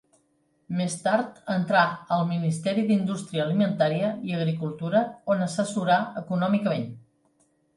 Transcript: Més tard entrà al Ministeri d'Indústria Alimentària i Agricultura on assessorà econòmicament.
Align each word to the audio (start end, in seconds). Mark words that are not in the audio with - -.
Més 0.77 0.93
tard 1.01 1.35
entrà 1.55 1.83
al 2.15 2.25
Ministeri 2.31 2.85
d'Indústria 2.87 3.45
Alimentària 3.45 4.09
i 4.31 4.35
Agricultura 4.39 5.03
on 5.35 5.45
assessorà 5.51 6.01
econòmicament. 6.25 6.91